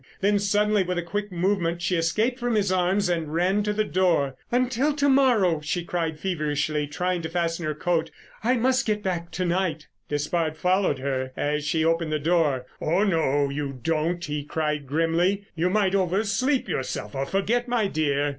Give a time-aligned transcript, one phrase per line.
[0.19, 3.83] Then suddenly with a quick movement she escaped from his arms and ran to the
[3.83, 4.35] door.
[4.51, 8.09] "Until to morrow," she cried feverishly, trying to fasten her coat.
[8.43, 12.65] "I must get back to night——" Despard followed her as she opened the door.
[12.81, 15.45] "Oh, no, you don't," he cried grimly.
[15.53, 18.29] "You might oversleep yourself or forget, my dear."